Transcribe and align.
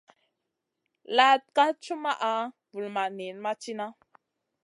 Laaɗ 1.15 1.41
ka 1.55 1.63
cumaʼa, 1.83 2.31
vulmaʼ 2.71 3.07
niyn 3.17 3.37
ma 3.43 3.51
cina. 3.61 3.85